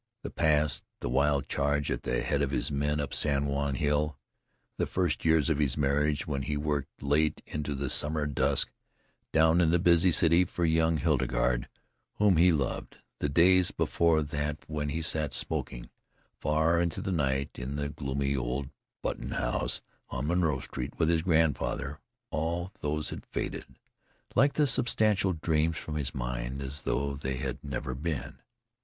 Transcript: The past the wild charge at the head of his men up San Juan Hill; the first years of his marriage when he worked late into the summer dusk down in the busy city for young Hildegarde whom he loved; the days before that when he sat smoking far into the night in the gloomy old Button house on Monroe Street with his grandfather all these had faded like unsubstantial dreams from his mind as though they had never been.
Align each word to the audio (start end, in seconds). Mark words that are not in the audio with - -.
The 0.23 0.31
past 0.31 0.83
the 0.99 1.09
wild 1.09 1.47
charge 1.47 1.91
at 1.91 2.01
the 2.01 2.23
head 2.23 2.41
of 2.41 2.49
his 2.49 2.71
men 2.71 2.99
up 2.99 3.13
San 3.13 3.45
Juan 3.45 3.75
Hill; 3.75 4.17
the 4.79 4.87
first 4.87 5.23
years 5.23 5.47
of 5.47 5.59
his 5.59 5.77
marriage 5.77 6.25
when 6.25 6.41
he 6.41 6.57
worked 6.57 7.03
late 7.03 7.43
into 7.45 7.75
the 7.75 7.87
summer 7.87 8.25
dusk 8.25 8.71
down 9.31 9.61
in 9.61 9.69
the 9.69 9.77
busy 9.77 10.09
city 10.09 10.43
for 10.43 10.65
young 10.65 10.97
Hildegarde 10.97 11.67
whom 12.15 12.37
he 12.37 12.51
loved; 12.51 12.97
the 13.19 13.29
days 13.29 13.69
before 13.69 14.23
that 14.23 14.67
when 14.67 14.89
he 14.89 15.03
sat 15.03 15.35
smoking 15.35 15.91
far 16.39 16.81
into 16.81 16.99
the 16.99 17.11
night 17.11 17.51
in 17.59 17.75
the 17.75 17.89
gloomy 17.89 18.35
old 18.35 18.71
Button 19.03 19.29
house 19.29 19.81
on 20.09 20.25
Monroe 20.25 20.61
Street 20.61 20.97
with 20.97 21.09
his 21.09 21.21
grandfather 21.21 21.99
all 22.31 22.71
these 22.81 23.11
had 23.11 23.23
faded 23.27 23.65
like 24.33 24.57
unsubstantial 24.59 25.33
dreams 25.33 25.77
from 25.77 25.93
his 25.95 26.15
mind 26.15 26.59
as 26.59 26.81
though 26.81 27.13
they 27.13 27.35
had 27.35 27.63
never 27.63 27.93
been. 27.93 28.39